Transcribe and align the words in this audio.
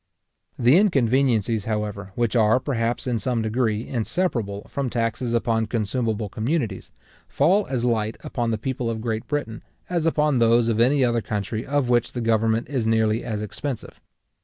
The 0.57 0.77
inconveniencies, 0.77 1.65
however, 1.65 2.11
which 2.15 2.35
are, 2.35 2.59
perhaps, 2.59 3.05
in 3.05 3.19
some 3.19 3.43
degree 3.43 3.85
inseparable 3.87 4.63
from 4.67 4.89
taxes 4.89 5.35
upon 5.35 5.67
consumable 5.67 6.27
communities, 6.27 6.91
fall 7.27 7.67
as 7.67 7.85
light 7.85 8.17
upon 8.23 8.49
the 8.49 8.57
people 8.57 8.89
of 8.89 8.99
Great 8.99 9.27
Britain 9.27 9.61
as 9.91 10.07
upon 10.07 10.39
those 10.39 10.69
of 10.69 10.79
any 10.79 11.05
other 11.05 11.21
country 11.21 11.63
of 11.63 11.87
which 11.89 12.13
the 12.13 12.21
government 12.21 12.67
is 12.67 12.87
nearly 12.87 13.23
as 13.23 13.43
expensive. 13.43 14.01